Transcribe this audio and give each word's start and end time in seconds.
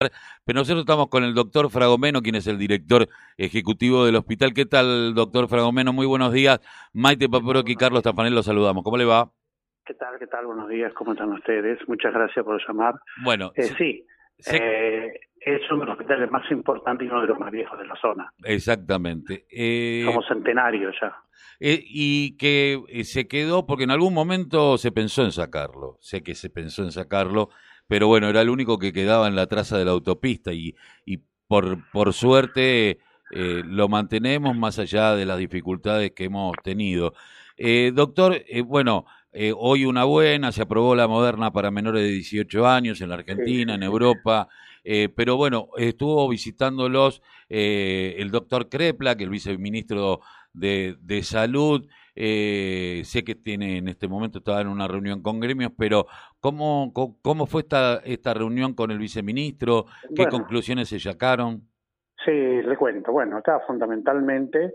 Pero 0.00 0.60
nosotros 0.60 0.80
estamos 0.80 1.08
con 1.08 1.24
el 1.24 1.34
doctor 1.34 1.68
Fragomeno, 1.70 2.22
quien 2.22 2.34
es 2.36 2.46
el 2.46 2.56
director 2.56 3.06
ejecutivo 3.36 4.06
del 4.06 4.16
hospital. 4.16 4.54
¿Qué 4.54 4.64
tal, 4.64 5.14
doctor 5.14 5.46
Fragomeno? 5.46 5.92
Muy 5.92 6.06
buenos 6.06 6.32
días. 6.32 6.58
Maite 6.94 7.28
Paproqui 7.28 7.72
y 7.72 7.76
Carlos 7.76 8.02
Tafanel 8.02 8.34
los 8.34 8.46
saludamos. 8.46 8.82
¿Cómo 8.82 8.96
le 8.96 9.04
va? 9.04 9.30
¿Qué 9.84 9.92
tal? 9.92 10.18
¿Qué 10.18 10.26
tal? 10.26 10.46
Buenos 10.46 10.70
días. 10.70 10.90
¿Cómo 10.94 11.12
están 11.12 11.30
ustedes? 11.32 11.78
Muchas 11.86 12.14
gracias 12.14 12.42
por 12.42 12.58
llamar. 12.66 12.94
Bueno, 13.22 13.52
eh, 13.54 13.74
sí, 13.76 14.06
eh, 14.50 15.12
es 15.38 15.60
uno 15.70 15.80
de 15.80 15.86
los 15.88 15.98
hospitales 15.98 16.30
más 16.30 16.50
importantes 16.50 17.06
y 17.06 17.10
uno 17.10 17.20
de 17.20 17.26
los 17.26 17.38
más 17.38 17.50
viejos 17.50 17.78
de 17.78 17.86
la 17.86 17.96
zona. 18.00 18.32
Exactamente. 18.44 19.44
Eh, 19.50 20.04
Como 20.06 20.22
centenario 20.22 20.92
ya. 20.98 21.14
Eh, 21.58 21.78
y 21.84 22.38
que 22.38 23.04
se 23.04 23.28
quedó 23.28 23.66
porque 23.66 23.84
en 23.84 23.90
algún 23.90 24.14
momento 24.14 24.78
se 24.78 24.92
pensó 24.92 25.24
en 25.24 25.32
sacarlo. 25.32 25.98
Sé 26.00 26.22
que 26.22 26.34
se 26.34 26.48
pensó 26.48 26.84
en 26.84 26.90
sacarlo 26.90 27.50
pero 27.90 28.06
bueno, 28.06 28.28
era 28.28 28.40
el 28.40 28.50
único 28.50 28.78
que 28.78 28.92
quedaba 28.92 29.26
en 29.26 29.34
la 29.34 29.48
traza 29.48 29.76
de 29.76 29.84
la 29.84 29.90
autopista 29.90 30.52
y, 30.52 30.76
y 31.04 31.18
por, 31.48 31.90
por 31.90 32.12
suerte 32.12 33.00
eh, 33.32 33.62
lo 33.66 33.88
mantenemos 33.88 34.56
más 34.56 34.78
allá 34.78 35.16
de 35.16 35.26
las 35.26 35.38
dificultades 35.38 36.12
que 36.12 36.26
hemos 36.26 36.54
tenido. 36.62 37.14
Eh, 37.56 37.90
doctor, 37.92 38.44
eh, 38.46 38.60
bueno, 38.60 39.06
hoy 39.56 39.86
una 39.86 40.04
buena, 40.04 40.52
se 40.52 40.62
aprobó 40.62 40.94
la 40.94 41.08
moderna 41.08 41.52
para 41.52 41.72
menores 41.72 42.04
de 42.04 42.10
18 42.10 42.64
años 42.64 43.00
en 43.00 43.08
la 43.08 43.16
Argentina, 43.16 43.74
en 43.74 43.82
Europa, 43.82 44.48
pero 44.84 45.36
bueno, 45.36 45.70
estuvo 45.76 46.28
visitándolos 46.28 47.22
el 47.48 48.30
doctor 48.30 48.68
Krepla, 48.68 49.16
que 49.16 49.24
es 49.24 49.26
el 49.26 49.30
viceministro 49.30 50.20
de, 50.52 50.96
de 51.00 51.22
Salud, 51.24 51.88
eh, 52.22 53.00
sé 53.04 53.24
que 53.24 53.34
tiene 53.34 53.78
en 53.78 53.88
este 53.88 54.06
momento 54.06 54.40
estaba 54.40 54.60
en 54.60 54.68
una 54.68 54.86
reunión 54.86 55.22
con 55.22 55.40
gremios, 55.40 55.72
pero 55.78 56.04
¿cómo, 56.38 56.92
cómo 57.22 57.46
fue 57.46 57.62
esta, 57.62 58.02
esta 58.04 58.34
reunión 58.34 58.74
con 58.74 58.90
el 58.90 58.98
viceministro? 58.98 59.86
¿Qué 60.14 60.26
conclusiones 60.26 60.90
se 60.90 61.00
sacaron? 61.00 61.62
Sí, 62.22 62.30
le 62.30 62.76
cuento. 62.76 63.10
Bueno, 63.10 63.38
acá 63.38 63.60
fundamentalmente 63.66 64.74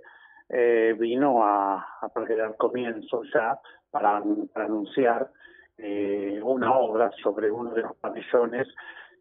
eh, 0.50 0.96
vino 0.98 1.44
a, 1.44 1.76
a 2.02 2.12
dar 2.36 2.58
comienzo 2.58 3.22
ya 3.32 3.60
para, 3.92 4.24
anunciar 4.56 5.30
eh, 5.78 6.40
una 6.42 6.76
obra 6.76 7.12
sobre 7.22 7.52
uno 7.52 7.76
de 7.76 7.84
los 7.84 7.96
pabellones 7.98 8.68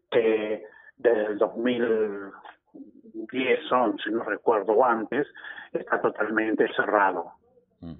que 0.09 0.63
desde 0.97 1.25
el 1.27 1.37
2010, 1.37 3.71
11, 3.71 4.09
no 4.09 4.23
recuerdo 4.23 4.83
antes, 4.83 5.27
está 5.71 6.01
totalmente 6.01 6.67
cerrado. 6.75 7.44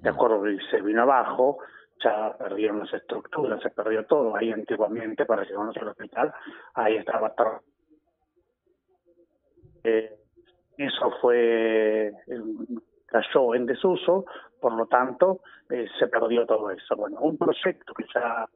De 0.02 0.08
acuerdo, 0.08 0.42
se 0.70 0.80
vino 0.82 1.02
abajo, 1.02 1.58
ya 2.02 2.36
perdieron 2.36 2.80
las 2.80 2.92
estructuras, 2.92 3.60
se 3.62 3.70
perdió 3.70 4.04
todo. 4.06 4.36
Ahí 4.36 4.52
antiguamente, 4.52 5.24
para 5.24 5.44
llevarnos 5.44 5.76
al 5.76 5.88
hospital, 5.88 6.32
ahí 6.74 6.96
estaba 6.96 7.34
todo. 7.34 7.60
Eh, 9.84 10.18
eso 10.76 11.10
fue, 11.20 12.12
cayó 13.06 13.54
en 13.54 13.66
desuso, 13.66 14.26
por 14.60 14.72
lo 14.72 14.86
tanto, 14.86 15.40
eh, 15.70 15.86
se 15.98 16.08
perdió 16.08 16.44
todo 16.44 16.70
eso. 16.70 16.96
Bueno, 16.96 17.20
un 17.20 17.38
proyecto 17.38 17.94
que 17.94 18.04
ya, 18.12 18.46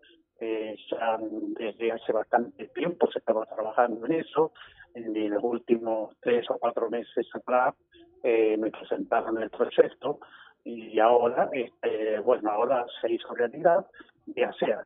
eh, 0.40 0.76
ya 0.90 1.18
desde 1.20 1.92
hace 1.92 2.12
bastante 2.12 2.66
tiempo 2.68 3.10
se 3.10 3.20
estaba 3.20 3.46
trabajando 3.46 4.06
en 4.06 4.12
eso, 4.12 4.52
en 4.94 5.30
los 5.30 5.42
últimos 5.44 6.16
tres 6.20 6.50
o 6.50 6.58
cuatro 6.58 6.90
meses 6.90 7.26
atrás, 7.32 7.74
me 8.22 8.70
presentaron 8.70 9.40
el 9.40 9.48
proyecto 9.48 10.18
y 10.64 10.98
ahora, 11.00 11.48
este, 11.52 12.18
bueno, 12.20 12.50
ahora 12.50 12.84
se 13.00 13.12
hizo 13.12 13.34
realidad 13.34 13.86
de 14.26 14.44
hacer, 14.44 14.78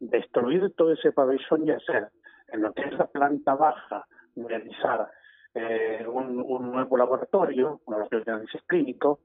destruir 0.00 0.74
todo 0.76 0.92
ese 0.92 1.12
pabellón 1.12 1.66
y 1.66 1.70
hacer 1.70 2.08
en 2.48 2.62
lo 2.62 2.72
que 2.72 2.82
es 2.82 2.92
la 2.92 3.06
planta 3.06 3.54
baja, 3.54 4.06
realizar 4.36 5.10
eh, 5.54 6.06
un, 6.06 6.36
nuevo 6.70 6.96
laboratorio, 6.96 7.80
un 7.84 7.92
laboratorio 7.92 8.24
de 8.24 8.32
análisis 8.32 8.62
clínico, 8.66 9.20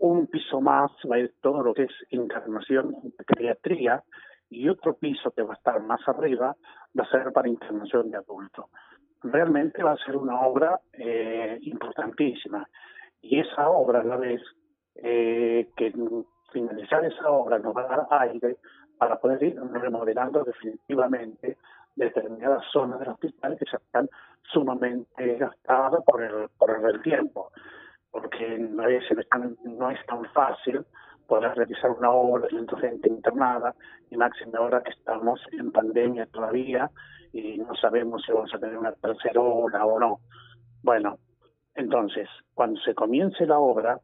un 0.00 0.26
piso 0.26 0.60
más 0.60 0.90
va 1.10 1.16
a 1.16 1.18
ir 1.20 1.34
todo 1.40 1.62
lo 1.62 1.74
que 1.74 1.84
es 1.84 1.92
internación 2.10 2.94
de 3.02 3.24
pediatría 3.24 4.02
y 4.50 4.68
otro 4.68 4.94
piso 4.94 5.30
que 5.30 5.42
va 5.42 5.54
a 5.54 5.56
estar 5.56 5.80
más 5.82 6.00
arriba 6.08 6.56
va 6.98 7.04
a 7.04 7.10
ser 7.10 7.32
para 7.32 7.48
internación 7.48 8.10
de 8.10 8.18
adultos. 8.18 8.66
Realmente 9.22 9.82
va 9.82 9.92
a 9.92 10.04
ser 10.04 10.16
una 10.16 10.40
obra 10.40 10.80
eh, 10.92 11.58
importantísima 11.62 12.66
y 13.20 13.38
esa 13.38 13.70
obra 13.70 14.00
a 14.00 14.04
la 14.04 14.16
vez 14.16 14.42
eh, 14.96 15.68
que 15.76 15.92
finalizar 16.52 17.04
esa 17.04 17.30
obra 17.30 17.58
nos 17.58 17.76
va 17.76 17.82
a 17.82 17.96
dar 17.96 18.06
aire 18.28 18.56
para 18.98 19.18
poder 19.18 19.42
ir 19.42 19.60
remodelando 19.72 20.44
definitivamente 20.44 21.56
determinadas 21.96 22.64
zonas 22.72 22.98
del 23.00 23.10
hospital 23.10 23.56
que 23.58 23.64
ya 23.70 23.78
están 23.78 24.08
sumamente 24.42 25.36
gastadas 25.36 26.02
por 26.04 26.22
el, 26.22 26.48
por 26.58 26.70
el 26.70 27.02
tiempo, 27.02 27.50
porque 28.10 28.68
a 28.78 28.86
veces 28.86 29.18
no 29.64 29.90
es 29.90 30.04
tan 30.06 30.24
fácil 30.32 30.84
poder 31.26 31.54
realizar 31.54 31.90
una 31.90 32.10
obra 32.10 32.46
de 32.48 32.80
gente 32.80 33.08
internada, 33.08 33.74
y 34.10 34.16
máxima 34.16 34.58
ahora 34.58 34.82
que 34.82 34.90
estamos 34.90 35.40
en 35.52 35.72
pandemia 35.72 36.26
todavía 36.26 36.90
y 37.32 37.56
no 37.58 37.74
sabemos 37.76 38.22
si 38.24 38.32
vamos 38.32 38.52
a 38.54 38.58
tener 38.58 38.76
una 38.76 38.92
tercera 38.92 39.40
obra 39.40 39.86
o 39.86 39.98
no. 39.98 40.20
Bueno, 40.82 41.18
entonces, 41.74 42.28
cuando 42.52 42.78
se 42.80 42.94
comience 42.94 43.46
la 43.46 43.58
obra, 43.58 43.98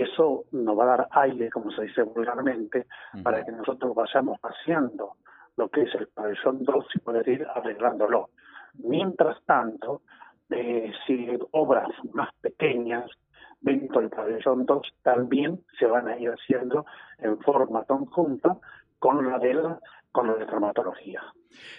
eso 0.00 0.44
nos 0.52 0.78
va 0.78 0.84
a 0.84 0.96
dar 0.96 1.08
aire, 1.10 1.50
como 1.50 1.70
se 1.70 1.82
dice 1.82 2.02
vulgarmente, 2.02 2.86
para 3.22 3.44
que 3.44 3.52
nosotros 3.52 3.94
vayamos 3.94 4.38
paseando 4.40 5.16
lo 5.56 5.68
que 5.68 5.82
es 5.82 5.94
el 5.94 6.08
pabellón 6.08 6.64
2 6.64 6.86
y 6.94 6.98
poder 7.00 7.28
ir 7.28 7.46
arreglándolo. 7.54 8.30
Mientras 8.74 9.42
tanto, 9.44 10.02
eh, 10.50 10.92
si 11.06 11.28
obras 11.50 11.90
más 12.12 12.30
pequeñas 12.40 13.10
dentro 13.60 14.00
del 14.00 14.10
pabellón 14.10 14.66
2 14.66 14.82
también 15.02 15.60
se 15.78 15.86
van 15.86 16.08
a 16.08 16.18
ir 16.18 16.30
haciendo 16.30 16.84
en 17.18 17.38
forma 17.40 17.84
conjunta 17.84 18.58
con 18.98 19.28
la 19.28 19.38
de 19.38 19.54
la, 19.54 19.80
con 20.10 20.26
la 20.26 20.34
de 20.34 20.46
traumatología. 20.46 21.22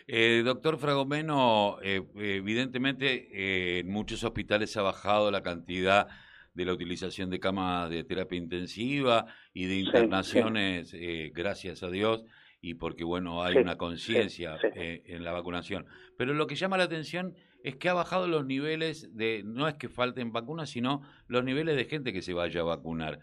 Eh, 0.07 0.41
doctor 0.43 0.77
Fragomeno, 0.77 1.77
eh, 1.81 2.01
evidentemente 2.15 3.27
eh, 3.31 3.79
en 3.79 3.91
muchos 3.91 4.23
hospitales 4.23 4.75
ha 4.77 4.81
bajado 4.81 5.31
la 5.31 5.41
cantidad 5.41 6.07
de 6.53 6.65
la 6.65 6.73
utilización 6.73 7.29
de 7.29 7.39
camas 7.39 7.89
de 7.89 8.03
terapia 8.03 8.37
intensiva 8.37 9.25
y 9.53 9.65
de 9.65 9.75
internaciones, 9.79 10.93
eh, 10.93 11.31
gracias 11.33 11.83
a 11.83 11.89
Dios, 11.89 12.23
y 12.61 12.75
porque, 12.75 13.03
bueno, 13.03 13.43
hay 13.43 13.57
una 13.57 13.77
conciencia 13.77 14.57
eh, 14.75 15.03
en 15.05 15.23
la 15.23 15.33
vacunación. 15.33 15.85
Pero 16.17 16.33
lo 16.33 16.47
que 16.47 16.55
llama 16.55 16.77
la 16.77 16.85
atención 16.85 17.35
es 17.63 17.75
que 17.75 17.89
ha 17.89 17.93
bajado 17.93 18.27
los 18.27 18.45
niveles 18.45 19.15
de, 19.15 19.41
no 19.45 19.67
es 19.67 19.73
que 19.75 19.89
falten 19.89 20.31
vacunas, 20.31 20.69
sino 20.69 21.01
los 21.27 21.43
niveles 21.43 21.75
de 21.75 21.85
gente 21.85 22.13
que 22.13 22.21
se 22.21 22.33
vaya 22.33 22.61
a 22.61 22.65
vacunar. 22.65 23.19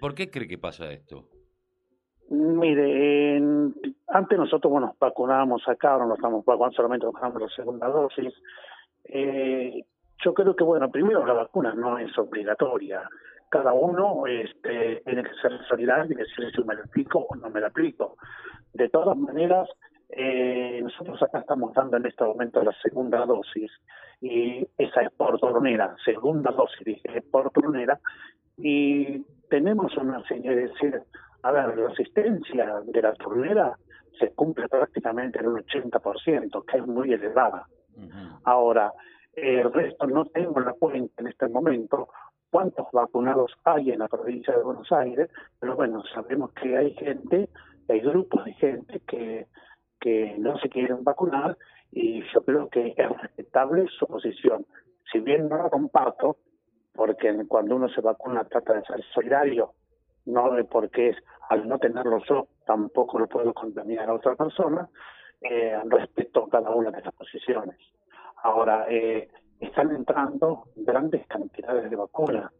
¿Por 0.00 0.14
qué 0.14 0.30
cree 0.30 0.48
que 0.48 0.58
pasa 0.58 0.92
esto? 0.92 1.28
Mire, 2.30 3.36
antes 4.08 4.38
nosotros, 4.38 4.70
bueno, 4.70 4.96
vacunábamos 4.98 5.62
acá, 5.68 5.92
ahora 5.92 6.06
no 6.06 6.14
estamos 6.14 6.44
vacunando, 6.44 6.74
solamente 6.74 7.06
vacunamos 7.06 7.42
la 7.42 7.48
segunda 7.48 7.88
dosis. 7.88 8.32
Eh, 9.04 9.84
yo 10.24 10.34
creo 10.34 10.54
que, 10.54 10.64
bueno, 10.64 10.90
primero 10.90 11.26
la 11.26 11.34
vacuna 11.34 11.74
no 11.74 11.98
es 11.98 12.16
obligatoria. 12.16 13.08
Cada 13.48 13.72
uno 13.72 14.26
este, 14.26 15.02
tiene 15.04 15.22
que 15.22 15.34
ser 15.40 15.52
solidario 15.68 16.12
y 16.12 16.14
decir 16.14 16.50
si 16.54 16.64
me 16.64 16.74
la 16.74 16.82
aplico 16.82 17.26
o 17.28 17.34
no 17.36 17.50
me 17.50 17.60
la 17.60 17.66
aplico. 17.66 18.16
De 18.72 18.88
todas 18.88 19.16
maneras, 19.16 19.68
eh, 20.08 20.80
nosotros 20.82 21.22
acá 21.22 21.40
estamos 21.40 21.74
dando 21.74 21.96
en 21.96 22.06
este 22.06 22.24
momento 22.24 22.62
la 22.62 22.72
segunda 22.82 23.24
dosis 23.26 23.70
y 24.20 24.66
esa 24.78 25.02
es 25.02 25.10
por 25.12 25.38
tronera, 25.38 25.96
segunda 26.04 26.50
dosis, 26.52 26.84
dije, 26.84 27.22
por 27.30 27.50
tronera, 27.50 27.98
y 28.56 29.22
tenemos 29.50 29.96
una 29.96 30.22
señal 30.28 30.54
de 30.54 30.68
decir, 30.68 31.02
a 31.42 31.50
ver, 31.50 31.76
la 31.76 31.88
asistencia 31.90 32.80
de 32.84 33.02
la 33.02 33.12
tronera 33.14 33.76
se 34.18 34.30
cumple 34.30 34.68
prácticamente 34.68 35.40
en 35.40 35.48
un 35.48 35.60
80%, 35.60 36.64
que 36.64 36.78
es 36.78 36.86
muy 36.86 37.12
elevada. 37.12 37.66
Ahora, 38.44 38.92
el 39.34 39.72
resto 39.72 40.06
no 40.06 40.26
tengo 40.26 40.60
la 40.60 40.72
cuenta 40.74 41.22
en 41.22 41.28
este 41.28 41.48
momento 41.48 42.08
cuántos 42.50 42.86
vacunados 42.92 43.52
hay 43.64 43.90
en 43.90 44.00
la 44.00 44.08
provincia 44.08 44.54
de 44.54 44.62
Buenos 44.62 44.92
Aires, 44.92 45.30
pero 45.58 45.74
bueno, 45.74 46.02
sabemos 46.14 46.52
que 46.52 46.76
hay 46.76 46.94
gente, 46.94 47.48
hay 47.88 48.00
grupos 48.00 48.44
de 48.44 48.52
gente 48.54 49.00
que, 49.06 49.46
que 49.98 50.36
no 50.38 50.58
se 50.58 50.68
quieren 50.68 51.02
vacunar 51.02 51.56
y 51.90 52.22
yo 52.32 52.44
creo 52.44 52.68
que 52.68 52.94
es 52.96 53.20
respetable 53.20 53.86
su 53.98 54.06
posición. 54.06 54.66
Si 55.10 55.20
bien 55.20 55.48
no 55.48 55.56
la 55.56 55.70
comparto, 55.70 56.36
porque 56.94 57.34
cuando 57.48 57.76
uno 57.76 57.88
se 57.88 58.02
vacuna 58.02 58.44
trata 58.44 58.74
de 58.74 58.84
ser 58.84 59.02
solidario, 59.14 59.72
no 60.26 60.50
de 60.52 60.64
porque 60.64 61.10
es 61.10 61.16
al 61.48 61.66
no 61.66 61.78
tenerlo 61.78 62.18
yo 62.28 62.48
tampoco 62.66 63.18
lo 63.18 63.26
puedo 63.28 63.52
contaminar 63.54 64.08
a 64.08 64.14
otra 64.14 64.36
persona, 64.36 64.88
eh, 65.40 65.78
respeto 65.86 66.48
cada 66.48 66.70
una 66.70 66.90
de 66.90 67.00
las 67.00 67.14
posiciones. 67.14 67.76
Ahora, 68.42 68.86
eh, 68.88 69.28
están 69.60 69.94
entrando 69.94 70.64
grandes 70.76 71.26
cantidades 71.26 71.88
de 71.88 71.96
vacunas. 71.96 72.52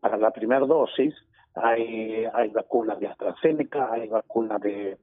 Para 0.00 0.16
la 0.16 0.30
primera 0.30 0.66
dosis 0.66 1.14
hay, 1.54 2.24
hay 2.32 2.48
vacunas 2.50 2.98
de 2.98 3.08
AstraZeneca, 3.08 3.92
hay 3.92 4.08
vacunas 4.08 4.60
de, 4.60 4.98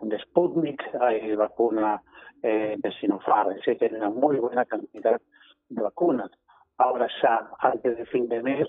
de 0.00 0.18
Sputnik, 0.18 0.82
hay 1.00 1.34
vacuna 1.34 2.02
eh, 2.42 2.76
de 2.78 2.92
Sinopharm, 2.92 3.52
es 3.52 3.64
decir, 3.64 3.94
una 3.94 4.10
muy 4.10 4.36
buena 4.38 4.64
cantidad 4.64 5.20
de 5.68 5.82
vacunas. 5.82 6.30
Ahora 6.78 7.08
ya, 7.22 7.50
antes 7.58 7.96
de 7.96 8.06
fin 8.06 8.28
de 8.28 8.42
mes, 8.42 8.68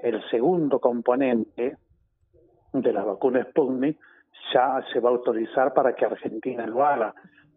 el 0.00 0.22
segundo 0.30 0.80
componente 0.80 1.76
de 2.72 2.92
la 2.92 3.04
vacuna 3.04 3.44
Sputnik 3.44 3.98
ya 4.52 4.82
se 4.92 5.00
va 5.00 5.10
a 5.10 5.12
autorizar 5.12 5.72
para 5.72 5.94
que 5.94 6.04
Argentina 6.04 6.66
lo 6.66 6.84
haga. 6.84 7.14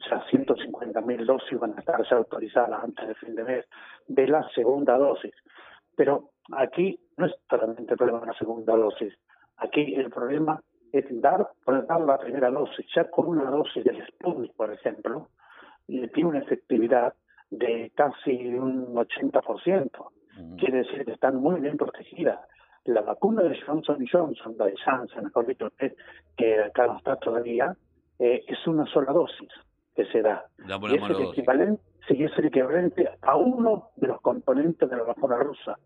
Ya 0.10 0.24
150.000 0.28 1.26
dosis 1.26 1.60
van 1.60 1.74
a 1.76 1.80
estar 1.80 2.04
ya 2.08 2.18
autorizadas 2.18 2.84
antes 2.84 3.08
de 3.08 3.16
fin 3.16 3.36
de 3.36 3.44
mes 3.44 3.66
de 4.08 4.28
la 4.28 4.48
segunda 4.50 4.98
dosis. 4.98 5.34
Pero 5.96 6.32
aquí 6.52 7.00
no 7.18 7.26
es 7.26 7.34
solamente 7.50 7.94
el 7.94 7.98
problema 7.98 8.20
de 8.20 8.28
la 8.28 8.38
segunda 8.38 8.76
dosis. 8.76 9.14
Aquí 9.58 9.96
el 9.96 10.10
problema 10.10 10.62
es 10.92 11.06
dar, 11.22 11.50
dar 11.66 12.02
la 12.02 12.18
primera 12.18 12.52
dosis. 12.52 12.86
Ya 12.96 13.10
con 13.10 13.28
una 13.28 13.50
dosis 13.50 13.84
del 13.84 14.06
Sputnik, 14.08 14.54
por 14.54 14.72
ejemplo, 14.72 15.30
tiene 15.88 16.30
una 16.30 16.40
efectividad 16.40 17.14
de 17.50 17.92
casi 17.96 18.48
un 18.54 18.94
80%. 18.94 19.90
Quiere 20.58 20.80
decir 20.80 21.06
que 21.06 21.14
están 21.14 21.38
muy 21.38 21.62
bien 21.62 21.78
protegidas. 21.78 22.40
La 22.84 23.02
vacuna 23.02 23.42
de 23.44 23.60
Johnson 23.62 24.06
Johnson, 24.12 24.56
la 24.60 24.66
de 24.66 24.78
Janssen, 24.78 25.24
mejor 25.24 25.48
dicho, 25.48 25.72
que 26.38 26.62
acá 26.62 26.86
no 26.88 26.98
está 26.98 27.16
todavía, 27.16 27.76
eh, 28.20 28.44
es 28.48 28.68
una 28.68 28.86
sola 28.86 29.12
dosis 29.12 29.50
que 29.96 30.06
se 30.06 30.22
da. 30.22 30.46
y 30.68 30.96
es 30.96 31.10
el, 31.10 31.22
equivalente, 31.24 31.82
sí, 32.08 32.24
es 32.24 32.38
el 32.38 32.46
equivalente 32.46 33.10
a 33.22 33.38
uno 33.38 33.90
de 33.96 34.08
los 34.08 34.22
componentes 34.22 34.90
de 34.90 34.98
la 34.98 35.04
vacuna 35.04 35.38
rusa. 35.38 35.78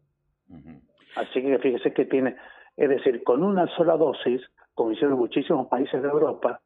Así 1.16 1.42
que 1.42 1.60
fíjese 1.60 1.94
que 1.94 2.06
tiene, 2.06 2.36
es 2.76 2.90
decir, 2.90 3.24
con 3.24 3.44
una 3.44 3.68
sola 3.76 3.98
dosis, 3.98 4.42
como 4.74 4.92
hicieron 4.92 5.18
muchísimos 5.18 5.68
países 5.68 6.02
de 6.02 6.10
Europa, 6.10 6.60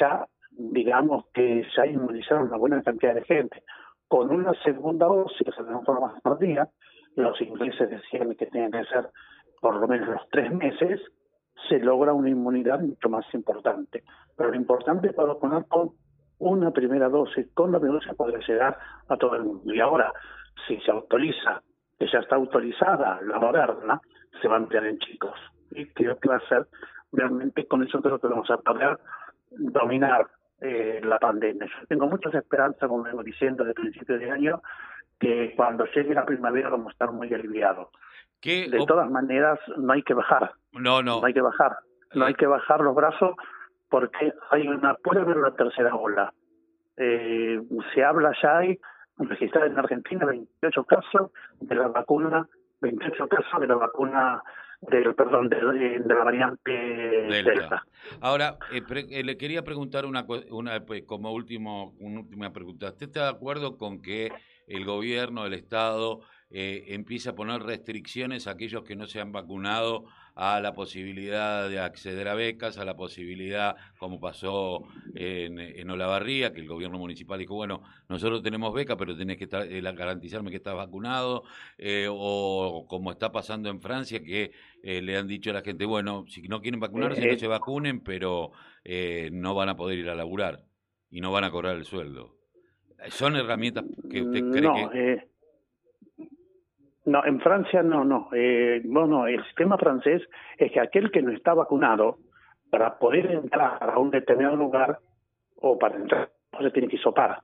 ya 0.00 0.26
digamos 0.50 1.26
que 1.32 1.64
ya 1.76 1.86
inmunizaron 1.86 2.48
una 2.48 2.56
buena 2.56 2.82
cantidad 2.82 3.14
de 3.14 3.24
gente. 3.24 3.62
Con 4.08 4.30
una 4.30 4.54
segunda 4.64 5.06
dosis, 5.06 5.38
que 5.44 5.52
se 5.52 5.62
de 5.62 5.84
forma 5.84 6.08
más 6.08 6.22
tardía, 6.22 6.68
los 7.16 7.40
ingleses 7.40 7.90
decían 7.90 8.34
que 8.34 8.46
tenían 8.46 8.70
que 8.70 8.84
ser 8.84 9.10
por 9.60 9.76
lo 9.76 9.88
menos 9.88 10.08
los 10.08 10.28
tres 10.30 10.52
meses, 10.52 11.00
se 11.68 11.78
logra 11.80 12.12
una 12.12 12.30
inmunidad 12.30 12.80
mucho 12.80 13.08
más 13.08 13.26
importante. 13.34 14.04
Pero 14.36 14.50
lo 14.50 14.56
importante 14.56 15.08
es 15.08 15.14
para 15.14 15.34
vacunar 15.34 15.66
con 15.66 15.92
una 16.38 16.70
primera 16.70 17.08
dosis, 17.08 17.46
con 17.54 17.72
la 17.72 17.78
dosis 17.78 18.14
poder 18.14 18.40
llegar 18.46 18.78
a 19.08 19.16
todo 19.16 19.36
el 19.36 19.44
mundo. 19.44 19.74
Y 19.74 19.80
ahora, 19.80 20.12
si 20.66 20.78
se 20.80 20.90
autoriza, 20.90 21.62
que 21.98 22.06
ya 22.06 22.20
está 22.20 22.36
autorizada 22.36 23.20
la 23.22 23.38
moderna, 23.38 24.00
se 24.40 24.48
va 24.48 24.54
a 24.54 24.58
ampliar 24.58 24.86
en 24.86 24.98
chicos. 24.98 25.38
Y 25.72 25.86
creo 25.86 26.18
que 26.18 26.28
va 26.28 26.36
a 26.36 26.48
ser 26.48 26.66
realmente 27.12 27.66
con 27.66 27.82
eso 27.82 28.00
creo 28.00 28.18
que 28.18 28.28
vamos 28.28 28.50
a 28.50 28.58
poder 28.58 28.98
dominar 29.50 30.28
eh, 30.60 31.00
la 31.02 31.18
pandemia. 31.18 31.66
Yo 31.66 31.86
tengo 31.86 32.06
muchas 32.06 32.34
esperanzas, 32.34 32.88
como 32.88 33.02
vengo 33.02 33.22
diciendo 33.22 33.64
desde 33.64 33.80
principio 33.80 34.18
de 34.18 34.30
año, 34.30 34.62
que 35.18 35.54
cuando 35.56 35.86
llegue 35.86 36.14
la 36.14 36.24
primavera 36.24 36.70
vamos 36.70 36.88
a 36.88 36.92
estar 36.92 37.12
muy 37.12 37.32
aliviados. 37.32 37.88
De 38.42 38.84
todas 38.86 39.10
maneras, 39.10 39.58
no 39.76 39.92
hay 39.92 40.02
que 40.02 40.14
bajar. 40.14 40.52
No, 40.72 41.02
no. 41.02 41.20
No 41.20 41.26
hay 41.26 41.34
que 41.34 41.40
bajar. 41.40 41.76
No 42.14 42.24
hay 42.24 42.34
que 42.34 42.46
bajar 42.46 42.80
los 42.80 42.94
brazos 42.94 43.34
porque 43.88 44.32
hay 44.50 44.68
una 44.68 44.94
puede 44.94 45.20
haber 45.20 45.38
una 45.38 45.54
tercera 45.54 45.94
ola. 45.94 46.32
Eh, 46.96 47.60
se 47.94 48.04
habla 48.04 48.32
ya 48.42 48.58
hay 48.58 48.78
registrados 49.18 49.70
en 49.70 49.78
Argentina 49.78 50.26
28 50.26 50.84
casos 50.84 51.30
de 51.60 51.74
la 51.74 51.88
vacuna, 51.88 52.48
28 52.80 53.28
casos 53.28 53.60
de 53.60 53.66
la 53.66 53.76
vacuna 53.76 54.42
del 54.80 55.14
perdón 55.14 55.48
de, 55.48 56.02
la 56.06 56.24
variante 56.24 56.70
Delta. 56.70 57.84
Ahora 58.20 58.58
eh, 58.72 58.82
eh, 59.10 59.24
le 59.24 59.36
quería 59.36 59.64
preguntar 59.64 60.06
una 60.06 60.24
una 60.50 60.80
pues, 60.84 61.02
como 61.02 61.32
último 61.32 61.94
una 61.98 62.20
última 62.20 62.52
pregunta. 62.52 62.88
¿Usted 62.88 63.06
está 63.06 63.24
de 63.24 63.30
acuerdo 63.30 63.76
con 63.76 64.00
que 64.00 64.30
el 64.68 64.84
gobierno, 64.84 65.46
el 65.46 65.54
Estado 65.54 66.20
eh, 66.50 66.84
empieza 66.88 67.30
a 67.30 67.34
poner 67.34 67.62
restricciones 67.62 68.46
a 68.46 68.52
aquellos 68.52 68.84
que 68.84 68.96
no 68.96 69.06
se 69.06 69.20
han 69.20 69.32
vacunado 69.32 70.04
a 70.40 70.60
la 70.60 70.72
posibilidad 70.72 71.68
de 71.68 71.80
acceder 71.80 72.28
a 72.28 72.34
becas, 72.34 72.78
a 72.78 72.84
la 72.84 72.94
posibilidad, 72.94 73.74
como 73.98 74.20
pasó 74.20 74.84
en, 75.16 75.58
en 75.58 75.90
Olavarría, 75.90 76.52
que 76.52 76.60
el 76.60 76.68
gobierno 76.68 76.96
municipal 76.96 77.40
dijo, 77.40 77.56
bueno, 77.56 77.82
nosotros 78.08 78.40
tenemos 78.40 78.72
beca, 78.72 78.96
pero 78.96 79.16
tenés 79.16 79.36
que 79.36 79.44
estar, 79.44 79.66
eh, 79.66 79.80
garantizarme 79.80 80.50
que 80.50 80.58
estás 80.58 80.76
vacunado, 80.76 81.42
eh, 81.76 82.06
o 82.08 82.86
como 82.88 83.10
está 83.10 83.32
pasando 83.32 83.68
en 83.68 83.80
Francia, 83.80 84.22
que 84.22 84.52
le 84.84 85.16
han 85.16 85.26
dicho 85.26 85.50
a 85.50 85.54
la 85.54 85.62
gente, 85.62 85.84
bueno, 85.84 86.24
si 86.28 86.42
no 86.42 86.60
quieren 86.60 86.78
vacunarse, 86.78 87.26
no 87.26 87.36
se 87.36 87.48
vacunen, 87.48 88.00
pero 88.00 88.52
no 89.32 89.54
van 89.56 89.70
a 89.70 89.76
poder 89.76 89.98
ir 89.98 90.08
a 90.08 90.14
laburar 90.14 90.64
y 91.10 91.20
no 91.20 91.32
van 91.32 91.42
a 91.42 91.50
cobrar 91.50 91.74
el 91.74 91.84
sueldo. 91.84 92.36
¿Son 93.08 93.34
herramientas 93.34 93.84
que 94.08 94.22
usted 94.22 94.50
cree 94.52 94.70
que...? 94.92 95.27
No, 97.08 97.24
en 97.24 97.40
Francia 97.40 97.82
no, 97.82 98.04
no. 98.04 98.28
Eh, 98.32 98.82
bueno, 98.84 99.26
el 99.26 99.42
sistema 99.46 99.78
francés 99.78 100.22
es 100.58 100.70
que 100.70 100.80
aquel 100.80 101.10
que 101.10 101.22
no 101.22 101.32
está 101.32 101.54
vacunado, 101.54 102.18
para 102.70 102.98
poder 102.98 103.30
entrar 103.30 103.78
a 103.80 103.98
un 103.98 104.10
determinado 104.10 104.56
lugar 104.56 104.98
o 105.56 105.78
para 105.78 105.96
entrar, 105.96 106.30
se 106.60 106.70
tiene 106.70 106.88
que 106.88 106.96
hisopar. 106.96 107.40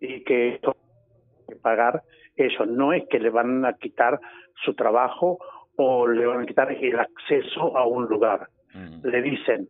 Y 0.00 0.22
que 0.22 0.54
esto 0.54 0.76
que 1.48 1.56
pagar 1.56 2.02
eso. 2.36 2.64
No 2.64 2.92
es 2.92 3.08
que 3.08 3.18
le 3.18 3.30
van 3.30 3.64
a 3.64 3.72
quitar 3.74 4.20
su 4.64 4.74
trabajo 4.74 5.38
o 5.76 6.06
le 6.06 6.26
van 6.26 6.42
a 6.42 6.46
quitar 6.46 6.70
el 6.70 6.98
acceso 6.98 7.76
a 7.76 7.86
un 7.86 8.06
lugar. 8.06 8.48
Le 9.02 9.22
dicen, 9.22 9.68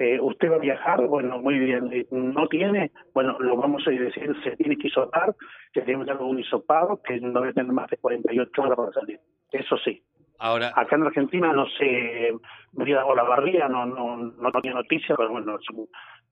eh, 0.00 0.20
usted 0.20 0.48
va 0.48 0.54
a 0.54 0.60
viajar, 0.60 1.04
bueno, 1.08 1.40
muy 1.40 1.58
bien, 1.58 1.92
eh, 1.92 2.06
no 2.12 2.46
tiene, 2.46 2.92
bueno, 3.12 3.36
lo 3.40 3.56
vamos 3.56 3.82
a 3.84 3.90
decir, 3.90 4.32
se 4.44 4.56
tiene 4.56 4.76
que 4.76 4.86
isopar, 4.86 5.34
que 5.72 5.82
tiene 5.82 6.04
que 6.04 6.12
un 6.12 6.38
hisopado, 6.38 7.02
que 7.02 7.18
no 7.18 7.40
debe 7.40 7.52
tener 7.52 7.72
más 7.72 7.90
de 7.90 7.96
48 7.96 8.62
horas 8.62 8.76
para 8.76 8.92
salir. 8.92 9.18
Eso 9.50 9.76
sí. 9.78 10.00
Ahora, 10.38 10.70
acá 10.76 10.94
en 10.94 11.02
Argentina 11.02 11.52
no 11.52 11.66
sé, 11.70 12.30
o 12.30 13.14
la 13.16 13.24
barría 13.24 13.66
no, 13.66 13.86
no, 13.86 14.18
no 14.18 14.52
tenía 14.52 14.72
noticia, 14.72 15.16
pero 15.16 15.30
bueno, 15.30 15.58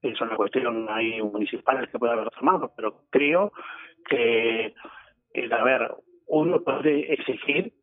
es, 0.01 0.21
una 0.21 0.37
cuestión 0.37 0.87
ahí 0.89 1.21
municipal 1.21 1.89
que 1.91 1.99
puede 1.99 2.13
haber 2.13 2.29
tomado, 2.29 2.71
pero 2.73 3.01
creo 3.09 3.51
que, 4.09 4.73
eh, 5.33 5.49
a 5.51 5.63
ver, 5.65 5.91
uno 6.27 6.63
puede 6.63 7.11
exigir 7.11 7.73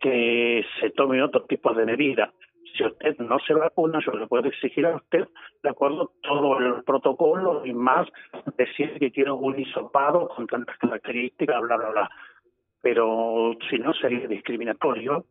que 0.00 0.64
se 0.80 0.90
tome 0.90 1.20
otro 1.20 1.46
tipo 1.46 1.74
de 1.74 1.84
medidas 1.84 2.30
si 2.76 2.84
usted 2.84 3.16
no 3.18 3.38
se 3.40 3.54
vacuna, 3.54 4.00
yo 4.04 4.12
le 4.12 4.26
puedo 4.26 4.48
exigir 4.48 4.86
a 4.86 4.96
usted, 4.96 5.28
de 5.62 5.70
acuerdo, 5.70 6.12
todo 6.22 6.58
el 6.58 6.82
protocolo 6.84 7.64
y 7.66 7.72
más 7.72 8.08
decir 8.56 8.98
que 8.98 9.10
quiero 9.10 9.36
un 9.36 9.58
hisopado 9.58 10.28
con 10.28 10.46
tantas 10.46 10.76
características, 10.78 11.60
bla, 11.62 11.76
bla, 11.76 11.90
bla. 11.90 12.10
Pero 12.80 13.54
si 13.70 13.78
no, 13.78 13.92
sería 13.94 14.26
discriminatorio 14.26 15.26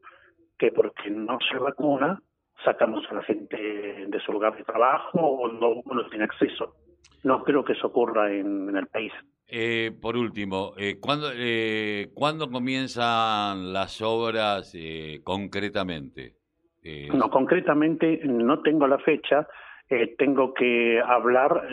que 0.57 0.71
porque 0.71 1.09
no 1.09 1.39
se 1.49 1.57
vacuna, 1.57 2.21
sacamos 2.63 3.03
a 3.09 3.15
la 3.15 3.23
gente 3.23 3.57
de 3.57 4.19
su 4.25 4.31
lugar 4.31 4.55
de 4.55 4.63
trabajo 4.63 5.19
o 5.19 5.47
no, 5.47 5.81
no 5.85 6.09
tiene 6.09 6.25
acceso. 6.25 6.75
No 7.23 7.43
creo 7.43 7.63
que 7.63 7.73
eso 7.73 7.87
ocurra 7.87 8.31
en, 8.31 8.75
el 8.75 8.87
país. 8.87 9.11
Eh, 9.47 9.91
por 10.01 10.15
último, 10.15 10.73
eh, 10.77 10.97
¿cuándo, 10.99 11.29
eh, 11.33 12.09
¿cuándo 12.13 12.49
comienzan 12.49 13.73
las 13.73 14.01
obras 14.01 14.71
eh, 14.75 15.21
concretamente? 15.23 16.40
Eh, 16.83 17.09
no, 17.13 17.29
concretamente 17.29 18.21
no 18.23 18.61
tengo 18.61 18.87
la 18.87 18.99
fecha. 18.99 19.47
Eh, 19.89 20.15
tengo 20.17 20.53
que 20.53 21.01
hablar 21.01 21.67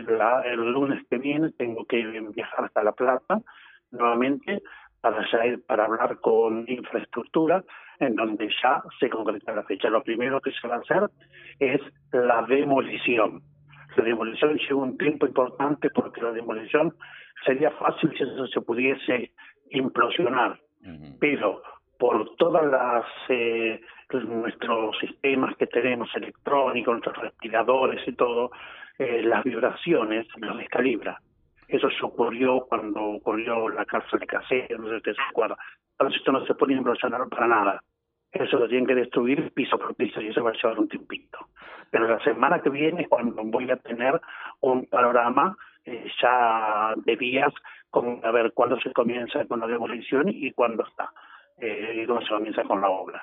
el 0.45 0.73
lunes 0.73 1.07
que 1.09 1.19
viene, 1.19 1.53
tengo 1.53 1.85
que 1.85 2.03
viajar 2.35 2.65
hasta 2.65 2.83
La 2.83 2.93
Plata 2.93 3.41
nuevamente 3.91 4.63
para, 5.01 5.25
para 5.67 5.85
hablar 5.85 6.21
con 6.21 6.65
infraestructura, 6.69 7.65
en 8.01 8.17
donde 8.17 8.49
ya 8.63 8.83
se 8.99 9.09
concreta 9.09 9.55
la 9.55 9.63
fecha. 9.63 9.89
Lo 9.89 10.03
primero 10.03 10.41
que 10.41 10.53
se 10.53 10.67
va 10.67 10.77
a 10.77 10.79
hacer 10.79 11.09
es 11.61 11.81
la 12.13 12.43
demolición. 12.43 13.43
La 13.97 14.05
demolición 14.05 14.59
lleva 14.59 14.83
un 14.83 14.99
tiempo 14.99 15.27
importante 15.27 15.91
porque 15.91 16.21
la 16.21 16.33
demolición 16.33 16.95
sería 17.45 17.71
fácil 17.73 18.11
si 18.17 18.23
eso 18.23 18.47
se 18.47 18.61
pudiese 18.61 19.33
implosionar, 19.71 20.61
pero 21.21 21.63
por 21.99 22.37
todas 22.37 22.65
las 22.67 23.05
eh, 23.29 23.81
nuestros 24.13 24.97
sistemas 24.99 25.57
que 25.57 25.67
tenemos 25.67 26.09
electrónicos, 26.15 26.93
nuestros 26.93 27.19
respiradores 27.19 28.07
y 28.07 28.13
todo, 28.13 28.51
eh, 28.99 29.23
las 29.23 29.45
vibraciones 29.45 30.27
los 30.37 30.57
descalibra. 30.57 31.21
Eso 31.67 31.91
se 31.91 32.05
ocurrió 32.05 32.61
cuando 32.61 33.01
ocurrió 33.03 33.69
la 33.69 33.85
cárcel 33.85 34.21
de 34.21 34.27
Casero, 34.27 34.79
no 34.79 34.89
sé 34.89 35.01
si 35.01 35.15
se 35.15 35.23
acuerda. 35.29 35.57
Entonces 35.93 36.21
esto 36.21 36.33
no 36.33 36.47
se 36.47 36.55
puede 36.55 36.75
implosionar 36.75 37.29
para 37.29 37.47
nada. 37.47 37.83
Eso 38.33 38.59
lo 38.59 38.69
tienen 38.69 38.87
que 38.87 38.95
destruir 38.95 39.53
piso 39.53 39.79
por 39.79 39.95
piso 39.95 40.21
y 40.21 40.29
eso 40.29 40.43
va 40.43 40.51
a 40.51 40.55
llevar 40.55 40.79
un 40.79 40.89
tiempito. 40.89 41.39
Pero 41.91 42.09
la 42.09 42.21
semana 42.21 42.61
que 42.61 42.71
viene, 42.71 43.07
cuando 43.09 43.43
voy 43.45 43.71
a 43.71 43.77
tener 43.77 44.21
un 44.61 44.87
panorama 44.87 45.57
eh, 45.85 46.07
ya 46.23 46.95
de 46.97 47.17
días, 47.17 47.53
con 47.91 48.21
a 48.23 48.31
ver 48.31 48.53
cuándo 48.53 48.79
se 48.81 48.93
comienza 48.93 49.45
con 49.47 49.61
la 49.61 49.67
demolición 49.67 50.29
y 50.29 50.53
cuándo 50.53 50.87
está, 50.87 51.11
eh, 51.61 52.03
y 52.03 52.07
cuándo 52.07 52.25
se 52.25 52.35
comienza 52.35 52.63
con 52.65 52.81
la 52.81 52.89
obra. 52.89 53.23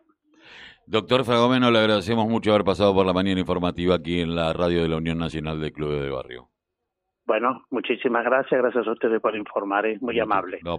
Doctor 0.87 1.23
Fragomeno, 1.23 1.71
le 1.71 1.79
agradecemos 1.79 2.27
mucho 2.27 2.51
haber 2.51 2.63
pasado 2.63 2.93
por 2.93 3.05
la 3.05 3.13
mañana 3.13 3.39
informativa 3.39 3.95
aquí 3.95 4.21
en 4.21 4.35
la 4.35 4.53
radio 4.53 4.83
de 4.83 4.89
la 4.89 4.97
Unión 4.97 5.17
Nacional 5.17 5.59
de 5.59 5.71
Clubes 5.71 6.01
de 6.01 6.09
Barrio. 6.11 6.49
Bueno, 7.25 7.65
muchísimas 7.71 8.23
gracias, 8.23 8.61
gracias 8.61 8.87
a 8.87 8.91
ustedes 8.91 9.19
por 9.19 9.35
informar, 9.35 9.87
es 9.87 9.99
muy 10.01 10.19
amable. 10.19 10.59
No, 10.63 10.73